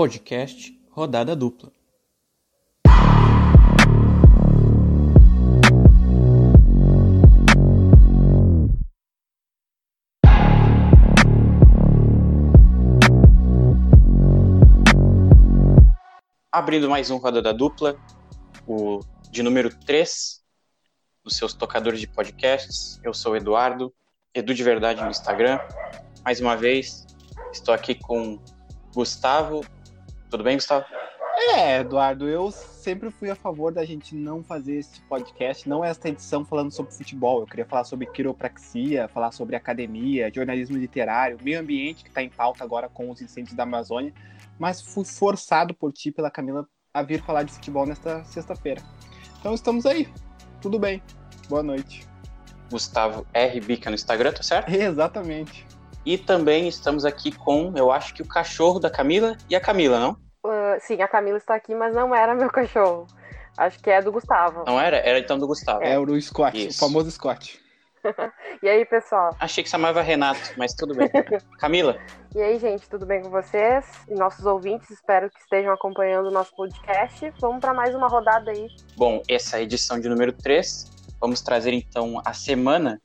[0.00, 1.70] Podcast Rodada Dupla.
[16.50, 17.94] Abrindo mais um Rodada Dupla,
[18.66, 20.42] o de número 3
[21.22, 22.98] dos seus tocadores de podcasts.
[23.04, 23.92] Eu sou o Eduardo,
[24.32, 25.60] Edu de Verdade no Instagram.
[26.24, 27.06] Mais uma vez,
[27.52, 28.42] estou aqui com
[28.94, 29.62] Gustavo.
[30.30, 30.86] Tudo bem, Gustavo?
[31.56, 36.08] É, Eduardo, eu sempre fui a favor da gente não fazer este podcast, não esta
[36.08, 37.40] edição falando sobre futebol.
[37.40, 42.28] Eu queria falar sobre quiropraxia, falar sobre academia, jornalismo literário, meio ambiente, que está em
[42.28, 44.14] pauta agora com os incêndios da Amazônia,
[44.58, 48.82] mas fui forçado por ti, pela Camila, a vir falar de futebol nesta sexta-feira.
[49.40, 50.06] Então estamos aí.
[50.60, 51.02] Tudo bem.
[51.48, 52.06] Boa noite.
[52.70, 53.60] Gustavo R.
[53.60, 54.68] Bica no Instagram, tá certo?
[54.70, 55.66] Exatamente.
[56.04, 59.98] E também estamos aqui com, eu acho que o cachorro da Camila e a Camila,
[59.98, 60.12] não?
[60.44, 63.06] Uh, sim, a Camila está aqui, mas não era meu cachorro.
[63.56, 64.64] Acho que é do Gustavo.
[64.66, 64.96] Não era?
[64.96, 65.82] Era então do Gustavo.
[65.82, 66.76] É, o Scott, Isso.
[66.82, 67.60] o famoso Scott.
[68.62, 69.34] E aí, pessoal?
[69.38, 71.08] Achei que chamava Renato, mas tudo bem.
[71.58, 71.98] Camila,
[72.34, 73.86] E aí, gente, tudo bem com vocês?
[74.08, 77.32] E nossos ouvintes, espero que estejam acompanhando o nosso podcast.
[77.40, 78.68] Vamos para mais uma rodada aí.
[78.96, 80.90] bom, essa é a edição de número 3.
[81.20, 83.00] Vamos trazer então a semana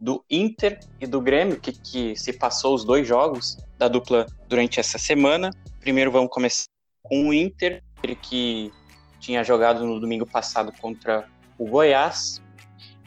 [0.00, 4.80] do Inter e do Grêmio, que, que se passou os dois jogos da dupla durante
[4.80, 5.50] essa semana.
[5.80, 6.66] Primeiro vamos começar
[7.02, 8.72] com o Inter, ele que
[9.18, 12.40] tinha jogado no domingo passado contra o Goiás.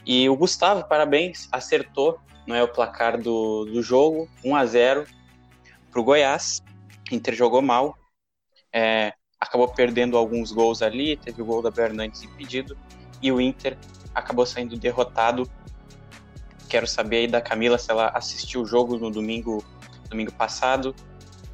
[0.05, 5.05] E o Gustavo, parabéns, acertou não é, o placar do, do jogo, 1 a 0
[5.89, 6.61] para o Goiás.
[7.11, 7.97] Inter jogou mal,
[8.71, 12.77] é, acabou perdendo alguns gols ali, teve o gol da Bernandes impedido,
[13.21, 13.77] e o Inter
[14.13, 15.49] acabou saindo derrotado.
[16.73, 19.63] Quero saber aí da Camila se ela assistiu o jogo no domingo,
[20.09, 20.95] domingo passado,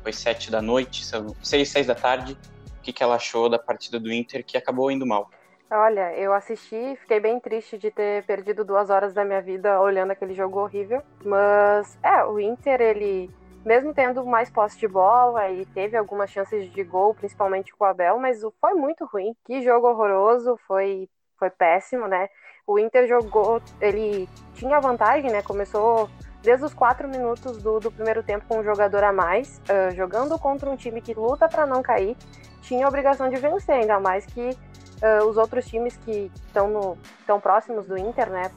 [0.02, 2.38] foi sete da noite, são seis, seis da tarde.
[2.78, 5.30] O que, que ela achou da partida do Inter que acabou indo mal?
[5.69, 10.12] Olha, eu assisti, fiquei bem triste de ter perdido duas horas da minha vida olhando
[10.12, 11.03] aquele jogo horrível.
[11.25, 13.30] Mas, é, o Inter, ele,
[13.66, 17.88] mesmo tendo mais posse de bola, ele teve algumas chances de gol, principalmente com o
[17.88, 19.36] Abel, mas foi muito ruim.
[19.44, 22.30] Que jogo horroroso, foi, foi péssimo, né?
[22.69, 25.41] O Inter jogou, ele tinha vantagem, né?
[25.41, 26.07] Começou
[26.44, 30.38] desde os quatro minutos do, do primeiro tempo com um jogador a mais, ah, jogando
[30.38, 32.16] contra um time que luta para não cair,
[32.62, 34.56] tinha a obrigação de vencer, ainda mais que
[35.02, 38.52] ah, os outros times que estão tão próximos do Inter, né,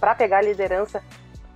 [0.00, 1.00] para pegar a liderança,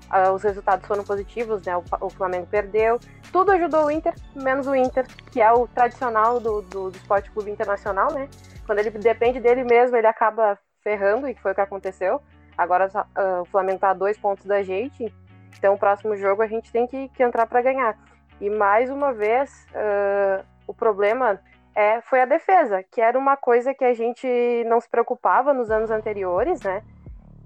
[0.08, 3.00] ah, os resultados foram positivos, né, o, o Flamengo perdeu,
[3.32, 7.28] tudo ajudou o Inter, menos o Inter, que é o tradicional do, do, do Esporte
[7.32, 8.28] Clube Internacional, né,
[8.64, 12.20] quando ele depende dele mesmo, ele acaba ferrando, e foi o que aconteceu,
[12.56, 15.12] agora ah, o Flamengo está a dois pontos da gente,
[15.58, 17.96] então o próximo jogo a gente tem que, que entrar para ganhar.
[18.40, 21.40] E mais uma vez, ah, o problema
[21.74, 24.26] é, foi a defesa, que era uma coisa que a gente
[24.66, 26.82] não se preocupava nos anos anteriores, né?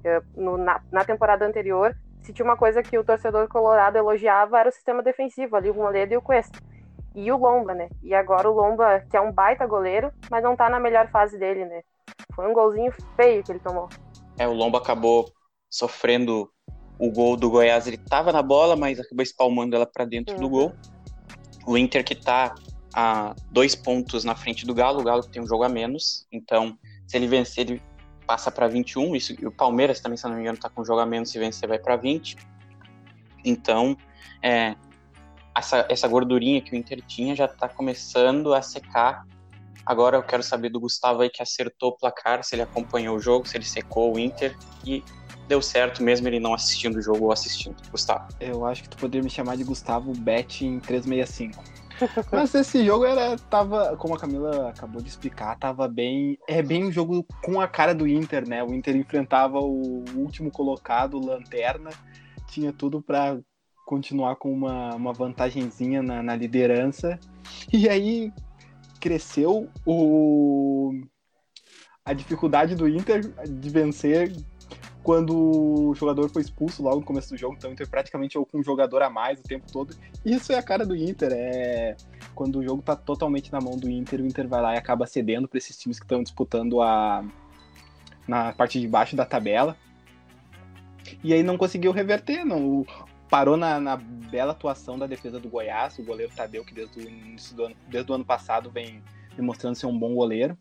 [0.04, 4.58] Eh, no- na, na temporada anterior, se tinha uma coisa que o torcedor colorado elogiava
[4.60, 6.58] era o sistema defensivo, ali o Moledo e o Cuesta.
[7.14, 7.88] E o Lomba, né?
[8.02, 11.38] E agora o Lomba, que é um baita goleiro, mas não tá na melhor fase
[11.38, 11.82] dele, né?
[12.34, 13.88] Foi um golzinho feio que ele tomou.
[14.38, 15.30] É, o Lombo acabou
[15.70, 16.50] sofrendo
[16.98, 20.44] o gol do Goiás, ele tava na bola, mas acabou espalmando ela para dentro do
[20.44, 20.50] Uhum.
[20.50, 20.72] gol.
[21.66, 22.54] O Inter que tá
[22.94, 26.78] a dois pontos na frente do Galo, o Galo tem um jogo a menos, então
[27.06, 27.82] se ele vencer, ele
[28.26, 29.14] passa para 21.
[29.16, 31.38] Isso, o Palmeiras também, se não me engano, tá com um jogo a menos, se
[31.38, 32.36] vencer vai para 20.
[33.44, 33.96] Então,
[34.42, 34.74] é,
[35.56, 39.26] essa, essa gordurinha que o Inter tinha já tá começando a secar.
[39.84, 43.20] Agora eu quero saber do Gustavo aí que acertou o placar, se ele acompanhou o
[43.20, 45.04] jogo, se ele secou o Inter e
[45.46, 47.76] deu certo mesmo ele não assistindo o jogo ou assistindo.
[47.90, 48.26] Gustavo.
[48.40, 51.62] Eu acho que tu poderia me chamar de Gustavo Bet em 365.
[52.32, 56.84] Mas esse jogo era tava, como a Camila acabou de explicar, tava bem, é bem
[56.84, 58.64] um jogo com a cara do Inter, né?
[58.64, 61.90] O Inter enfrentava o último colocado, o Lanterna,
[62.48, 63.38] tinha tudo pra
[63.86, 67.18] continuar com uma, uma vantagenzinha na, na liderança.
[67.72, 68.32] E aí
[69.04, 70.98] cresceu o
[72.02, 74.32] a dificuldade do Inter de vencer
[75.02, 78.46] quando o jogador foi expulso logo no começo do jogo, então o Inter praticamente jogou
[78.46, 79.94] com um jogador a mais o tempo todo.
[80.24, 81.96] Isso é a cara do Inter, é
[82.34, 85.06] quando o jogo tá totalmente na mão do Inter, o Inter vai lá e acaba
[85.06, 87.22] cedendo para esses times que estão disputando a
[88.26, 89.76] na parte de baixo da tabela.
[91.22, 92.86] E aí não conseguiu reverter, não
[93.28, 97.02] parou na, na bela atuação da defesa do Goiás, o goleiro Tadeu, que desde o
[97.02, 99.02] início do ano, desde o ano passado vem
[99.36, 100.56] demonstrando ser um bom goleiro.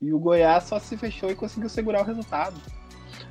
[0.00, 2.60] E o Goiás só se fechou e conseguiu segurar o resultado.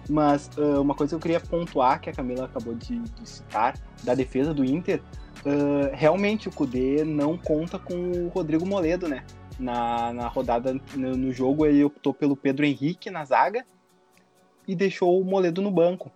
[0.08, 3.76] Mas uh, uma coisa que eu queria pontuar, que a Camila acabou de, de citar,
[4.04, 5.02] da defesa do Inter,
[5.46, 9.26] uh, realmente o Cudê não conta com o Rodrigo Moledo, né?
[9.60, 13.66] Na, na rodada, no, no jogo, ele optou pelo Pedro Henrique na zaga
[14.68, 16.12] e deixou o Moledo no banco,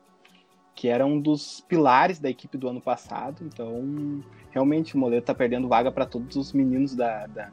[0.75, 3.43] que era um dos pilares da equipe do ano passado.
[3.43, 7.51] Então, realmente, o Moledo está perdendo vaga para todos os meninos da, da,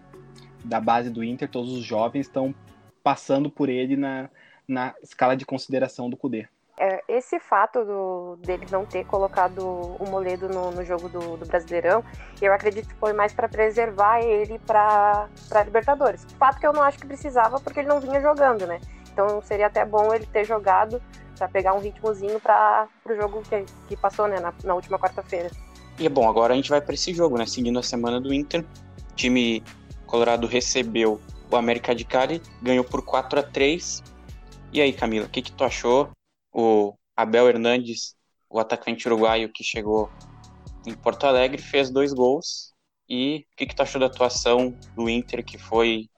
[0.64, 2.55] da, base do Inter, todos os jovens estão
[3.02, 4.31] passando por ele na,
[4.67, 6.49] na escala de consideração do Cudê
[6.81, 11.46] é, esse fato do, dele não ter colocado o Moledo no, no jogo do, do,
[11.46, 12.02] Brasileirão,
[12.40, 15.28] eu acredito que foi mais para preservar ele para
[15.62, 16.25] Libertadores.
[16.38, 18.81] Fato que eu não acho que precisava porque ele não vinha jogando, né?
[19.20, 21.00] Então seria até bom ele ter jogado
[21.37, 25.50] para pegar um ritmozinho para o jogo que, que passou né, na, na última quarta-feira.
[25.99, 27.44] E bom, agora a gente vai para esse jogo, né?
[27.44, 28.64] Seguindo a semana do Inter,
[29.11, 29.62] o time
[30.06, 31.20] Colorado recebeu
[31.50, 34.02] o América de Cali, ganhou por 4 a 3
[34.72, 36.11] E aí, Camila, o que, que tu achou?
[36.52, 38.17] o Abel Hernandes,
[38.49, 40.11] o atacante uruguaio que chegou
[40.87, 42.72] em Porto Alegre, fez dois gols.
[43.08, 46.08] E o que, que tu achou da atuação do Inter, que foi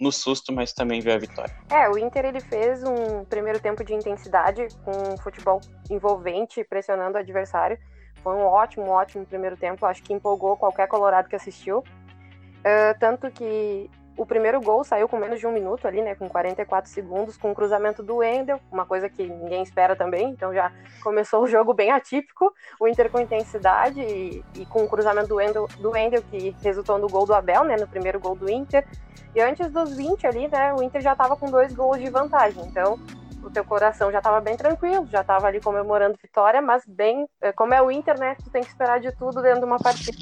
[0.00, 1.54] no susto, mas também veio a vitória?
[1.70, 5.60] É, o Inter ele fez um primeiro tempo de intensidade, com um futebol
[5.90, 7.78] envolvente, pressionando o adversário.
[8.22, 9.86] Foi um ótimo, ótimo primeiro tempo.
[9.86, 11.78] Acho que empolgou qualquer colorado que assistiu.
[11.78, 16.14] Uh, tanto que o primeiro gol saiu com menos de um minuto ali, né?
[16.14, 20.30] Com 44 segundos, com o cruzamento do Wendel, uma coisa que ninguém espera também.
[20.30, 20.70] Então já
[21.02, 22.52] começou o jogo bem atípico.
[22.78, 26.98] O Inter com intensidade e, e com o cruzamento do Wendel, do Wendel, que resultou
[26.98, 27.76] no gol do Abel, né?
[27.76, 28.86] No primeiro gol do Inter.
[29.34, 30.74] E antes dos 20 ali, né?
[30.74, 32.62] O Inter já estava com dois gols de vantagem.
[32.66, 32.98] Então
[33.42, 37.50] o teu coração já estava bem tranquilo, já estava ali comemorando vitória, mas bem, é,
[37.50, 38.36] como é o Inter, né?
[38.36, 40.16] Tu tem que esperar de tudo dentro de uma partida.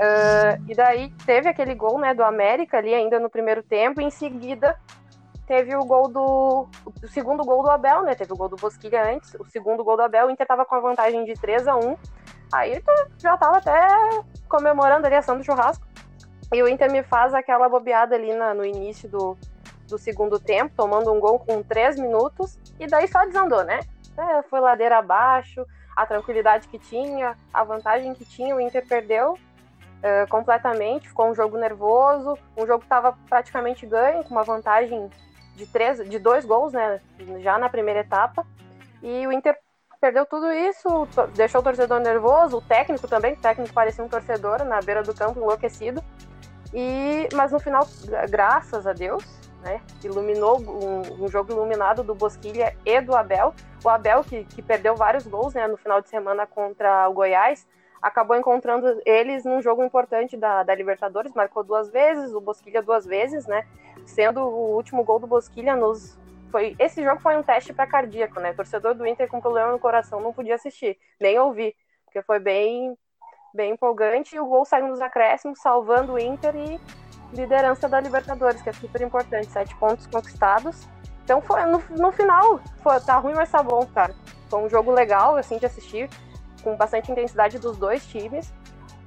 [0.00, 4.08] Uh, e daí teve aquele gol né, do América ali ainda no primeiro tempo, em
[4.08, 4.74] seguida
[5.50, 6.68] teve o gol do.
[7.02, 8.14] O segundo gol do Abel, né?
[8.14, 10.76] Teve o gol do Bosquilha antes, o segundo gol do Abel, o Inter tava com
[10.76, 11.96] a vantagem de 3 a 1
[12.52, 12.80] Aí
[13.18, 13.88] já tava até
[14.48, 15.84] comemorando ali a ação do churrasco.
[16.52, 19.36] E o Inter me faz aquela bobeada ali na, no início do,
[19.88, 23.80] do segundo tempo, tomando um gol com 3 minutos, e daí só desandou, né?
[24.16, 25.66] É, foi ladeira abaixo,
[25.96, 29.36] a tranquilidade que tinha, a vantagem que tinha, o Inter perdeu
[30.00, 35.10] uh, completamente, ficou um jogo nervoso, um jogo que estava praticamente ganho, com uma vantagem
[35.54, 37.00] de três, de dois gols, né,
[37.40, 38.46] já na primeira etapa,
[39.02, 39.56] e o Inter
[40.00, 44.64] perdeu tudo isso, deixou o torcedor nervoso, o técnico também, o técnico parecia um torcedor
[44.64, 46.02] na beira do campo, enlouquecido,
[46.72, 47.86] e mas no final,
[48.28, 49.24] graças a Deus,
[49.62, 53.54] né, iluminou um, um jogo iluminado do Bosquilha e do Abel,
[53.84, 57.66] o Abel que, que perdeu vários gols, né, no final de semana contra o Goiás,
[58.00, 63.04] acabou encontrando eles num jogo importante da, da Libertadores, marcou duas vezes, o Bosquilha duas
[63.04, 63.66] vezes, né?
[64.06, 66.18] Sendo o último gol do Bosquilha nos.
[66.50, 68.52] Foi, esse jogo foi um teste para cardíaco, né?
[68.52, 72.96] Torcedor do Inter com problema no coração não podia assistir, nem ouvir, porque foi bem,
[73.54, 76.80] bem empolgante e o gol saiu nos acréscimos, salvando o Inter e
[77.32, 80.88] liderança da Libertadores, que é super importante, sete pontos conquistados.
[81.22, 84.12] Então foi no, no final, foi, tá ruim, mas tá bom, cara.
[84.48, 86.10] Foi um jogo legal, assim, de assistir
[86.62, 88.52] com bastante intensidade dos dois times.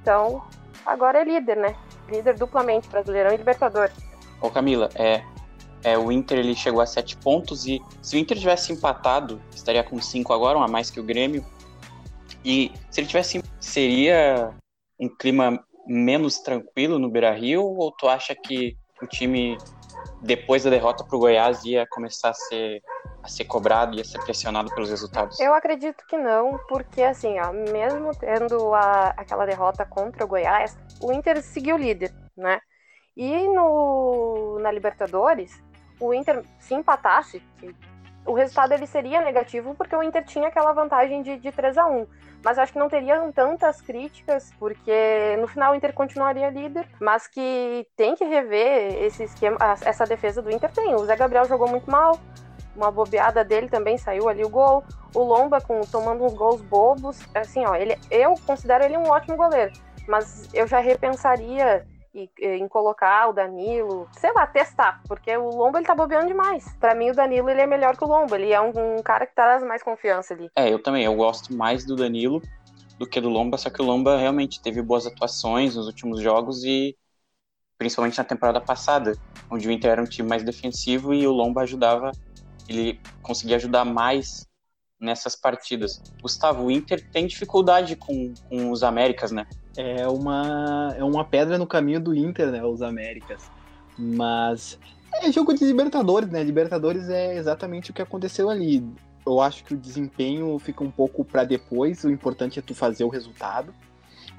[0.00, 0.42] Então,
[0.84, 1.76] agora é líder, né?
[2.08, 3.96] Líder duplamente, Brasileirão e Libertadores.
[4.40, 5.22] Ô Camila, é,
[5.82, 9.82] é, o Inter ele chegou a sete pontos e se o Inter tivesse empatado, estaria
[9.82, 11.44] com cinco agora, um a mais que o Grêmio.
[12.44, 14.54] E se ele tivesse, seria
[14.98, 19.56] um clima menos tranquilo no Beira-Rio ou tu acha que o time
[20.24, 22.82] depois da derrota para o Goiás ia começar a ser
[23.22, 25.40] a ser cobrado e a ser pressionado pelos resultados?
[25.40, 30.76] Eu acredito que não, porque assim, ó, mesmo tendo a, aquela derrota contra o Goiás,
[31.00, 32.60] o Inter seguiu líder, né?
[33.16, 35.62] E no, na Libertadores,
[35.98, 37.42] o Inter se empatasse,
[38.26, 41.86] o resultado ele seria negativo porque o Inter tinha aquela vantagem de, de 3 a
[41.86, 42.06] 1
[42.44, 47.26] mas acho que não teriam tantas críticas, porque no final o Inter continuaria líder, mas
[47.26, 50.94] que tem que rever esse esquema, essa defesa do Inter tem.
[50.94, 52.20] O Zé Gabriel jogou muito mal,
[52.76, 54.84] uma bobeada dele também saiu ali o gol.
[55.14, 57.18] O Lomba com, tomando uns gols bobos.
[57.34, 59.72] Assim, ó, ele, eu considero ele um ótimo goleiro,
[60.06, 61.86] mas eu já repensaria
[62.38, 66.64] em colocar o Danilo, sei lá, testar, porque o Lomba ele tá bobeando demais.
[66.78, 69.26] Para mim o Danilo ele é melhor que o Lomba, ele é um, um, cara
[69.26, 70.48] que traz mais confiança ali.
[70.56, 72.40] É, eu também, eu gosto mais do Danilo
[72.98, 76.62] do que do Lomba, só que o Lomba realmente teve boas atuações nos últimos jogos
[76.62, 76.96] e
[77.76, 79.18] principalmente na temporada passada,
[79.50, 82.12] onde o Inter era um time mais defensivo e o Lomba ajudava
[82.68, 84.48] ele conseguir ajudar mais
[85.04, 86.02] nessas partidas.
[86.20, 89.46] Gustavo, o Inter tem dificuldade com, com os Américas, né?
[89.76, 92.64] É uma, é uma pedra no caminho do Inter, né?
[92.64, 93.50] Os Américas.
[93.98, 94.78] Mas
[95.12, 96.42] é jogo de Libertadores, né?
[96.42, 98.84] Libertadores é exatamente o que aconteceu ali.
[99.26, 103.04] Eu acho que o desempenho fica um pouco para depois, o importante é tu fazer
[103.04, 103.74] o resultado.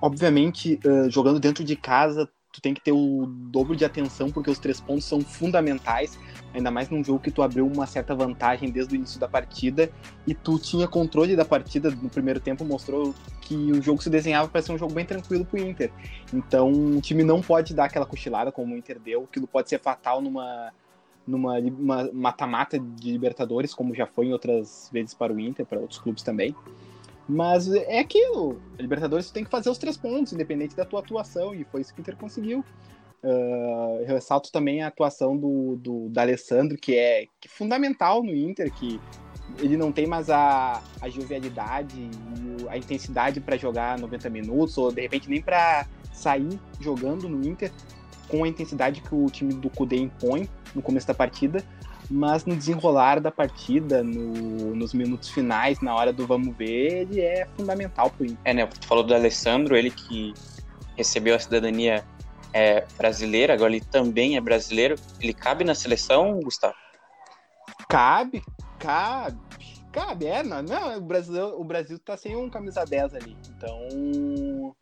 [0.01, 0.79] Obviamente,
[1.09, 4.79] jogando dentro de casa, tu tem que ter o dobro de atenção, porque os três
[4.79, 6.17] pontos são fundamentais,
[6.53, 9.91] ainda mais num jogo que tu abriu uma certa vantagem desde o início da partida
[10.25, 14.47] e tu tinha controle da partida no primeiro tempo, mostrou que o jogo se desenhava
[14.47, 15.91] para ser um jogo bem tranquilo pro Inter.
[16.33, 19.79] Então, o time não pode dar aquela cochilada como o Inter deu, aquilo pode ser
[19.79, 20.71] fatal numa
[21.27, 25.99] numa mata-mata de Libertadores, como já foi em outras vezes para o Inter, para outros
[25.99, 26.55] clubes também.
[27.27, 28.61] Mas é aquilo.
[28.77, 31.93] A Libertadores tem que fazer os três pontos, independente da tua atuação, e foi isso
[31.93, 32.63] que o Inter conseguiu.
[33.23, 38.31] Uh, eu ressalto também a atuação do, do, Alessandro, que é, que é fundamental no
[38.31, 39.01] Inter, que
[39.59, 44.91] ele não tem mais a, a jovialidade e a intensidade para jogar 90 minutos, ou
[44.91, 47.71] de repente nem para sair jogando no Inter
[48.27, 51.63] com a intensidade que o time do Cudê impõe no começo da partida
[52.09, 57.21] mas no desenrolar da partida, no, nos minutos finais, na hora do vamos ver, ele
[57.21, 58.37] é fundamental pro Inter.
[58.43, 58.65] É, né?
[58.65, 60.33] Tu falou do Alessandro, ele que
[60.95, 62.03] recebeu a cidadania
[62.53, 64.95] é, brasileira, agora ele também é brasileiro.
[65.19, 66.75] Ele cabe na seleção, Gustavo?
[67.89, 68.41] Cabe,
[68.79, 69.37] cabe,
[69.91, 70.25] cabe.
[70.25, 73.37] É, não, não o, Brasil, o Brasil tá sem um camisa 10 ali.
[73.49, 74.75] Então,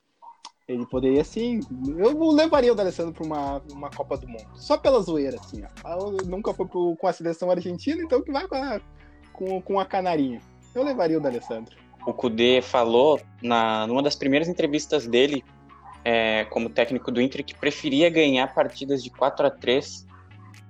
[0.67, 1.59] ele poderia sim.
[1.97, 4.47] Eu levaria o D'Alessandro para uma, uma Copa do Mundo.
[4.55, 5.63] Só pela zoeira, assim.
[5.83, 6.11] Ó.
[6.25, 8.81] nunca foi pro, com a seleção argentina, então que vai com a,
[9.33, 10.39] com, com a canarinha.
[10.73, 11.75] Eu levaria o D'Alessandro.
[12.05, 15.43] O Kudê falou na numa das primeiras entrevistas dele
[16.03, 20.05] é, como técnico do Inter que preferia ganhar partidas de 4 a 3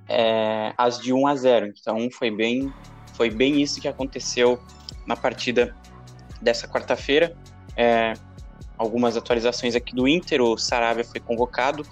[0.08, 1.68] é, as de 1 a 0.
[1.68, 2.72] Então foi bem
[3.14, 4.60] foi bem isso que aconteceu
[5.06, 5.76] na partida
[6.42, 7.36] dessa quarta-feira.
[7.76, 8.14] É,
[8.84, 10.42] algumas atualizações aqui do Inter.
[10.42, 11.86] O Saravia foi convocado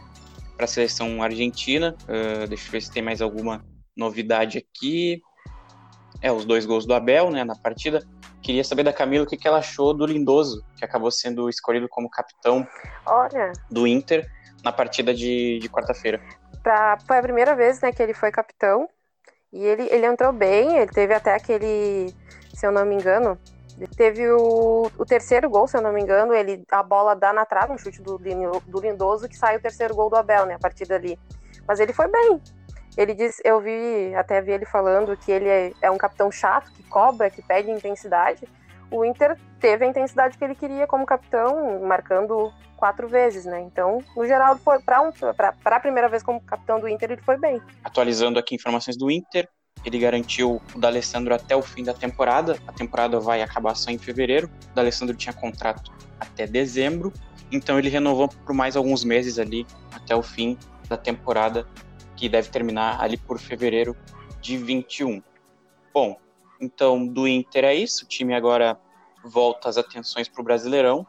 [0.55, 1.95] para a seleção argentina.
[2.03, 5.21] Uh, deixa eu ver se tem mais alguma novidade aqui.
[6.21, 8.05] É, os dois gols do Abel né, na partida.
[8.41, 11.87] Queria saber da Camila o que, que ela achou do Lindoso, que acabou sendo escolhido
[11.87, 12.67] como capitão
[13.05, 13.53] Olha.
[13.69, 14.29] do Inter
[14.63, 16.21] na partida de, de quarta-feira.
[17.07, 18.87] Foi a primeira vez né, que ele foi capitão.
[19.53, 22.13] E ele, ele entrou bem, ele teve até aquele,
[22.53, 23.37] se eu não me engano,
[23.87, 27.45] Teve o, o, terceiro gol, se eu não me engano, ele a bola dá na
[27.45, 30.55] trave, um chute do, do Lindoso, que sai o terceiro gol do Abel, né?
[30.55, 31.17] A partir dali.
[31.67, 32.41] Mas ele foi bem.
[32.97, 36.71] Ele disse, eu vi, até vi ele falando que ele é, é um capitão chato,
[36.73, 38.47] que cobra, que pede intensidade.
[38.91, 43.61] O Inter teve a intensidade que ele queria como capitão, marcando quatro vezes, né?
[43.61, 45.11] Então, no geral, foi para um,
[45.63, 47.61] a primeira vez como capitão do Inter, ele foi bem.
[47.83, 49.47] Atualizando aqui informações do Inter,
[49.83, 52.57] ele garantiu o D'Alessandro até o fim da temporada.
[52.67, 54.49] A temporada vai acabar só em fevereiro.
[54.71, 57.11] O D'Alessandro tinha contrato até dezembro,
[57.51, 60.57] então ele renovou por mais alguns meses ali até o fim
[60.87, 61.67] da temporada,
[62.15, 63.97] que deve terminar ali por fevereiro
[64.39, 65.21] de 21.
[65.91, 66.19] Bom,
[66.59, 68.05] então do Inter é isso.
[68.05, 68.79] O time agora
[69.23, 71.07] volta as atenções para o Brasileirão.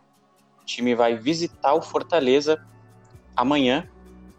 [0.63, 2.65] O time vai visitar o Fortaleza
[3.37, 3.89] amanhã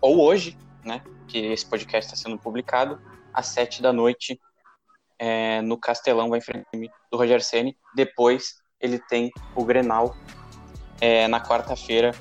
[0.01, 1.03] ou hoje, né?
[1.27, 2.99] Que esse podcast está sendo publicado
[3.33, 4.39] às sete da noite
[5.19, 6.69] é, no Castelão, vai enfrentar
[7.11, 7.77] do Roger Ceni.
[7.95, 10.15] Depois ele tem o Grenal
[10.99, 12.11] é, na quarta-feira,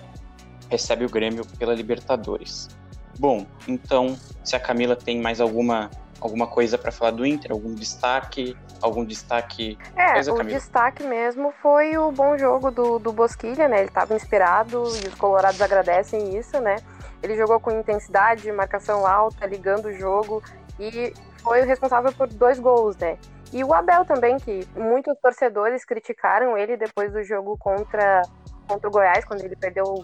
[0.71, 2.69] recebe o Grêmio pela Libertadores.
[3.19, 5.90] Bom, então, se a Camila tem mais alguma
[6.23, 9.76] alguma coisa para falar do Inter, algum destaque, algum destaque?
[9.97, 10.57] É, coisa, o Camila?
[10.57, 13.78] destaque mesmo foi o bom jogo do, do Bosquilha, né?
[13.78, 16.76] Ele estava inspirado e os colorados agradecem isso, né?
[17.23, 20.43] Ele jogou com intensidade, marcação alta, ligando o jogo
[20.79, 21.12] e
[21.43, 23.19] foi o responsável por dois gols, né?
[23.52, 28.23] E o Abel também, que muitos torcedores criticaram ele depois do jogo contra,
[28.67, 30.02] contra o Goiás, quando ele perdeu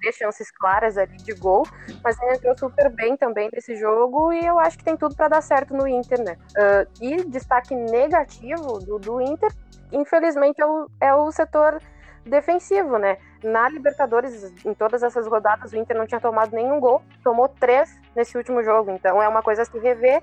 [0.00, 1.66] três chances claras ali de gol,
[2.04, 5.26] mas ele entrou super bem também nesse jogo e eu acho que tem tudo para
[5.26, 6.36] dar certo no Inter, né?
[6.50, 9.50] Uh, e destaque negativo do, do Inter,
[9.90, 11.80] infelizmente, é o, é o setor
[12.24, 13.18] defensivo, né?
[13.42, 17.98] Na Libertadores, em todas essas rodadas, o Inter não tinha tomado nenhum gol, tomou três
[18.14, 18.90] nesse último jogo.
[18.90, 20.22] Então é uma coisa a se rever.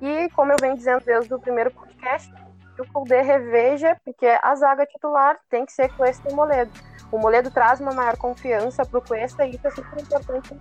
[0.00, 2.32] E como eu venho dizendo desde o primeiro podcast,
[2.78, 6.72] o Kudê reveja, porque a zaga titular tem que ser Cuesta e Moledo.
[7.12, 10.56] O Moledo traz uma maior confiança para o Cuesta e isso é super importante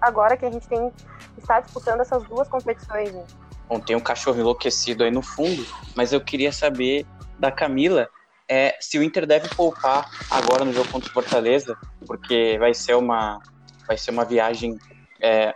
[0.00, 0.92] agora que a gente tem
[1.36, 3.12] está disputando essas duas competições.
[3.12, 3.24] Né?
[3.68, 7.06] Bom, tem um cachorro enlouquecido aí no fundo, mas eu queria saber
[7.38, 8.08] da Camila
[8.48, 11.76] é se o Inter deve poupar agora no jogo contra o Fortaleza,
[12.06, 13.40] porque vai ser uma,
[13.86, 14.78] vai ser uma viagem
[15.20, 15.54] é,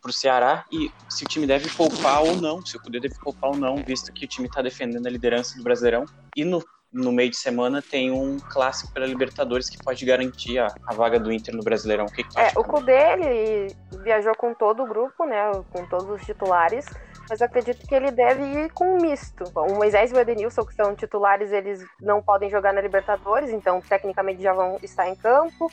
[0.00, 3.14] para o Ceará e se o time deve poupar ou não, se o poder deve
[3.20, 6.04] poupar ou não, visto que o time está defendendo a liderança do Brasileirão.
[6.36, 6.62] E no,
[6.92, 11.20] no meio de semana tem um clássico pela Libertadores que pode garantir a, a vaga
[11.20, 12.06] do Inter no Brasileirão.
[12.06, 16.08] O que, que é, o Cudê ele viajou com todo o grupo, né, com todos
[16.10, 16.86] os titulares
[17.28, 19.44] mas acredito que ele deve ir com um misto.
[19.54, 23.80] O Moisés e o Edenilson, que são titulares, eles não podem jogar na Libertadores, então
[23.80, 25.70] tecnicamente já vão estar em campo.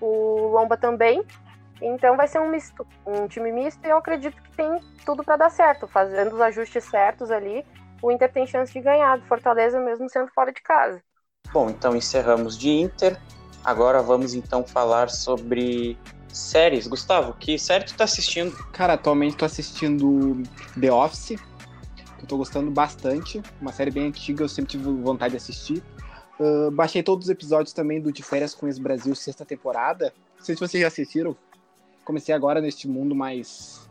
[0.00, 1.24] o Lomba também.
[1.80, 5.36] Então vai ser um misto, um time misto e eu acredito que tem tudo para
[5.36, 7.64] dar certo, fazendo os ajustes certos ali,
[8.02, 11.00] o Inter tem chance de ganhar do Fortaleza mesmo sendo fora de casa.
[11.52, 13.18] Bom, então encerramos de Inter.
[13.64, 15.98] Agora vamos então falar sobre
[16.38, 16.86] séries.
[16.86, 18.52] Gustavo, que série tu tá assistindo?
[18.72, 20.42] Cara, atualmente tô assistindo
[20.80, 21.36] The Office,
[22.16, 23.42] que eu tô gostando bastante.
[23.60, 25.82] Uma série bem antiga, eu sempre tive vontade de assistir.
[26.38, 30.14] Uh, baixei todos os episódios também do De Férias com Ex Brasil, sexta temporada.
[30.38, 31.36] Não sei se vocês já assistiram.
[32.04, 33.88] Comecei agora neste mundo mais.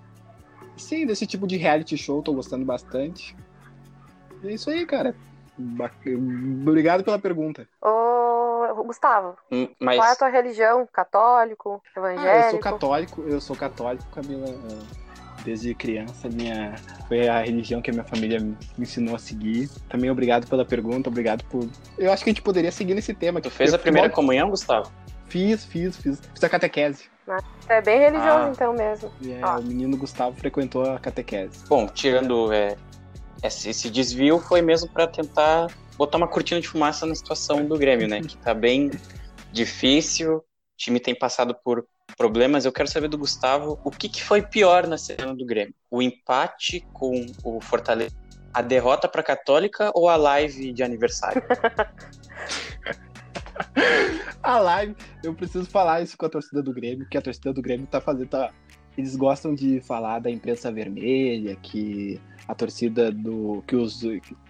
[0.77, 3.35] Sim, desse tipo de reality show, tô gostando bastante.
[4.43, 5.15] É isso aí, cara.
[5.59, 7.67] Obrigado pela pergunta.
[7.81, 8.46] Ô,
[8.83, 10.87] Gustavo, Hum, Mas qual é a tua religião?
[10.91, 11.81] Católico?
[11.95, 12.27] Evangélico?
[12.29, 14.47] Ah, eu sou católico, eu sou católico, Camila.
[15.45, 16.75] Desde criança, minha
[17.07, 19.69] foi a religião que a minha família me ensinou a seguir.
[19.87, 21.69] Também obrigado pela pergunta, obrigado por.
[21.97, 23.39] Eu acho que a gente poderia seguir nesse tema.
[23.39, 24.91] tu fez a primeira comunhão, Gustavo?
[25.29, 26.19] Fiz, fiz, fiz.
[26.33, 27.05] Fiz a catequese.
[27.69, 28.49] É bem religioso Ah.
[28.51, 29.11] então mesmo.
[29.21, 29.57] E, é, Ah.
[29.59, 31.63] O menino Gustavo frequentou a catequese.
[31.69, 32.75] Bom, tirando é,
[33.43, 37.77] esse, esse desvio, foi mesmo para tentar botar uma cortina de fumaça na situação do
[37.77, 38.21] Grêmio, né?
[38.21, 38.91] Que tá bem
[39.51, 40.43] difícil, o
[40.77, 41.85] time tem passado por
[42.15, 42.65] problemas.
[42.65, 46.01] Eu quero saber do Gustavo o que, que foi pior na semana do Grêmio: o
[46.01, 48.15] empate com o Fortaleza,
[48.53, 51.41] a derrota para Católica ou a live de aniversário?
[54.41, 57.61] A live, eu preciso falar isso com a torcida do Grêmio, que a torcida do
[57.61, 58.29] Grêmio tá fazendo.
[58.29, 58.53] Tá,
[58.97, 63.63] eles gostam de falar da imprensa vermelha, que a torcida do.
[63.67, 64.01] que os,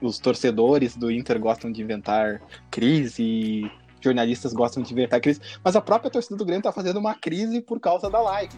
[0.01, 5.75] os torcedores do Inter gostam de inventar crise, e jornalistas gostam de inventar crise, mas
[5.75, 8.57] a própria torcida do Grêmio tá fazendo uma crise por causa da live.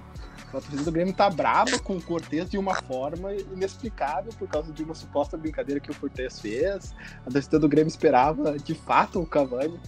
[0.50, 4.74] A torcida do Grêmio tá brava com o Cortez de uma forma inexplicável por causa
[4.74, 6.96] de uma suposta brincadeira que o Cortez fez.
[7.26, 9.80] A torcida do Grêmio esperava de fato o Cavani.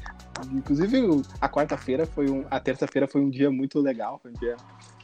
[0.54, 2.46] Inclusive, a quarta-feira foi um.
[2.50, 4.22] A terça-feira foi um dia muito legal.
[4.24, 4.56] Um dia,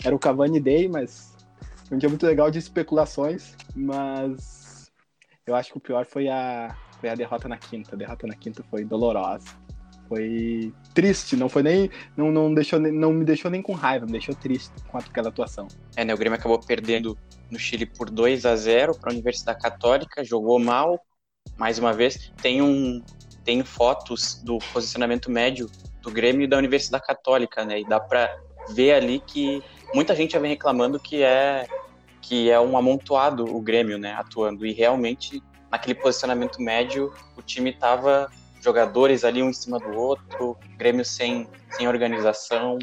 [0.04, 1.37] era o Cavani Day, mas
[1.92, 3.56] um dia muito legal de especulações.
[3.76, 4.92] Mas
[5.46, 7.96] eu acho que o pior foi a, foi a derrota na quinta.
[7.96, 9.48] A derrota na quinta foi dolorosa.
[10.08, 11.90] Foi triste, não foi nem.
[12.16, 15.68] Não, não, deixou, não me deixou nem com raiva, me deixou triste com aquela atuação.
[15.96, 17.18] É, né, o Grêmio acabou perdendo
[17.52, 21.00] no Chile por 2 a 0 para a Universidade Católica, jogou mal,
[21.58, 22.32] mais uma vez.
[22.42, 23.04] Tem um
[23.44, 25.70] tem fotos do posicionamento médio
[26.02, 27.80] do Grêmio e da Universidade Católica, né?
[27.80, 28.30] E dá para
[28.70, 31.68] ver ali que muita gente já vem reclamando que é
[32.22, 34.66] que é um amontoado o Grêmio, né, atuando.
[34.66, 38.30] E realmente naquele posicionamento médio o time tava
[38.62, 42.78] jogadores ali um em cima do outro, Grêmio sem sem organização,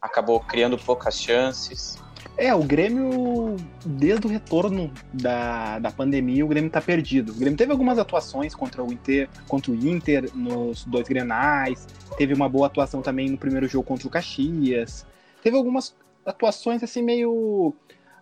[0.00, 1.98] acabou criando poucas chances.
[2.36, 7.32] É, o Grêmio, desde o retorno da, da pandemia, o Grêmio tá perdido.
[7.32, 12.32] O Grêmio teve algumas atuações contra o Inter, contra o Inter nos dois Grenais, teve
[12.32, 15.06] uma boa atuação também no primeiro jogo contra o Caxias.
[15.42, 17.74] Teve algumas atuações assim meio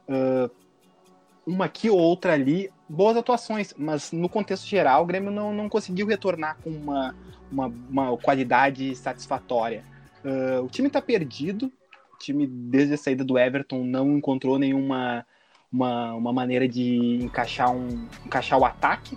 [0.08, 0.50] ah,
[1.46, 5.68] uma aqui ou outra ali, boas atuações, mas no contexto geral o Grêmio não, não
[5.68, 7.14] conseguiu retornar com uma,
[7.50, 9.84] uma, uma qualidade satisfatória.
[10.24, 11.72] Ah, o time tá perdido,
[12.14, 15.24] o time, desde a saída do Everton, não encontrou nenhuma
[15.70, 19.16] uma, uma maneira de encaixar, um, encaixar o ataque.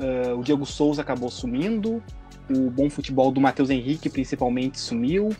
[0.00, 2.02] Ah, o Diego Souza acabou sumindo.
[2.50, 5.30] O bom futebol do Matheus Henrique, principalmente, sumiu.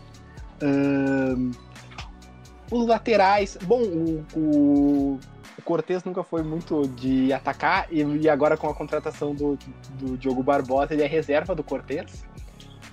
[2.71, 3.57] Os laterais.
[3.63, 5.21] Bom, o, o,
[5.59, 7.87] o Cortez nunca foi muito de atacar.
[7.91, 9.59] E, e agora, com a contratação do,
[9.95, 12.25] do Diogo Barbosa, ele é reserva do Cortez.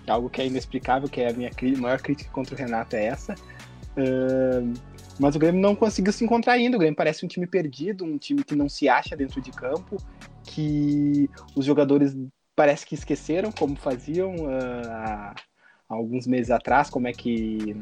[0.08, 3.36] Algo que é inexplicável, que é a minha maior crítica contra o Renato é essa.
[5.20, 6.78] Mas o Grêmio não conseguiu se encontrar ainda.
[6.78, 9.98] O Grêmio parece um time perdido, um time que não se acha dentro de campo,
[10.44, 12.16] que os jogadores
[12.56, 14.34] parece que esqueceram como faziam
[14.88, 15.34] há
[15.88, 17.76] alguns meses atrás, como é que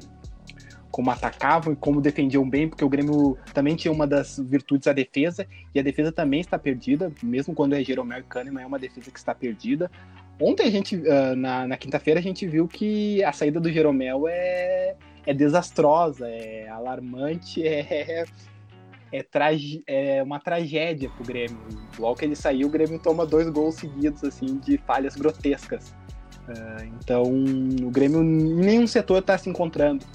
[0.93, 4.93] como atacavam e como defendiam bem, porque o Grêmio também tinha uma das virtudes a
[4.93, 8.77] defesa, e a defesa também está perdida, mesmo quando é Jeromel e Kahneman, é uma
[8.77, 9.89] defesa que está perdida.
[10.39, 14.27] Ontem a gente, ah, na, na quinta-feira, a gente viu que a saída do Jeromel
[14.27, 18.25] é, é desastrosa, é alarmante, é,
[19.11, 19.25] é,
[19.87, 21.57] é uma tragédia pro Grêmio.
[21.97, 25.95] Logo que ele saiu, o Grêmio toma dois gols seguidos, assim, de falhas grotescas.
[26.47, 30.05] Ah, então, o Grêmio nenhum setor está se encontrando.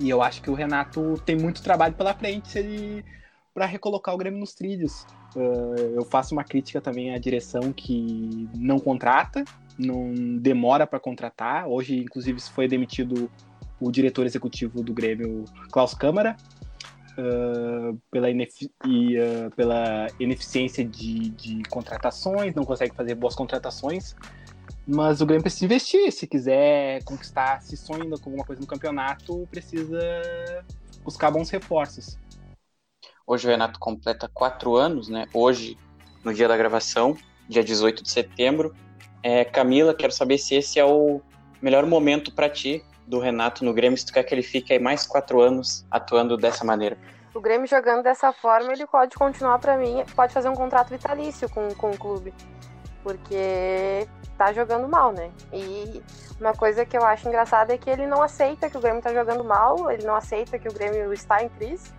[0.00, 3.04] E eu acho que o Renato tem muito trabalho pela frente ele
[3.52, 5.04] para recolocar o Grêmio nos trilhos.
[5.36, 9.44] Ah, eu faço uma crítica também à direção que não contrata,
[9.78, 11.68] não demora para contratar.
[11.68, 13.30] Hoje, inclusive, foi demitido
[13.80, 16.36] o diretor executivo do Grêmio, Klaus Câmara,
[17.18, 19.16] ah, pela, inefi- e,
[19.56, 24.14] pela ineficiência de, de contratações, não consegue fazer boas contratações.
[24.86, 26.10] Mas o Grêmio precisa investir.
[26.12, 30.00] Se quiser conquistar, se sonha com alguma coisa no campeonato, precisa
[31.02, 32.18] buscar bons reforços.
[33.26, 35.26] Hoje o Renato completa quatro anos, né?
[35.32, 35.78] Hoje,
[36.24, 37.16] no dia da gravação,
[37.48, 38.74] dia 18 de setembro.
[39.22, 41.20] É, Camila, quero saber se esse é o
[41.60, 44.78] melhor momento para ti do Renato no Grêmio, se tu quer que ele fique aí
[44.78, 46.96] mais quatro anos atuando dessa maneira.
[47.34, 51.48] O Grêmio jogando dessa forma, ele pode continuar para mim, pode fazer um contrato vitalício
[51.48, 52.32] com, com o clube.
[53.02, 55.30] Porque tá jogando mal, né?
[55.52, 56.02] E
[56.40, 59.12] uma coisa que eu acho engraçada é que ele não aceita que o Grêmio tá
[59.12, 61.92] jogando mal, ele não aceita que o Grêmio está em crise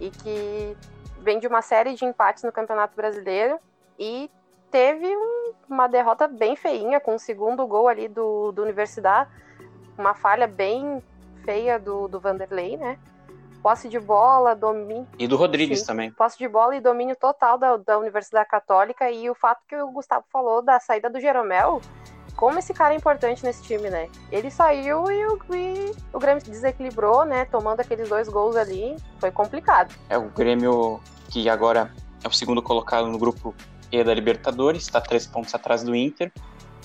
[0.00, 0.76] e que
[1.20, 3.58] vem de uma série de empates no Campeonato Brasileiro
[3.98, 4.30] e
[4.70, 9.30] teve um, uma derrota bem feinha com o segundo gol ali do, do Universidade,
[9.98, 11.02] uma falha bem
[11.44, 12.98] feia do, do Vanderlei, né?
[13.62, 15.06] Posse de bola, domínio.
[15.18, 16.10] E do Rodrigues Sim, também.
[16.12, 19.10] Posse de bola e domínio total da, da Universidade Católica.
[19.10, 21.80] E o fato que o Gustavo falou da saída do Jeromel,
[22.36, 24.08] como esse cara é importante nesse time, né?
[24.30, 27.46] Ele saiu e o, e o Grêmio desequilibrou, né?
[27.46, 28.94] Tomando aqueles dois gols ali.
[29.18, 29.94] Foi complicado.
[30.08, 31.90] É o Grêmio que agora
[32.22, 33.54] é o segundo colocado no grupo
[33.90, 36.30] E da Libertadores, está três pontos atrás do Inter.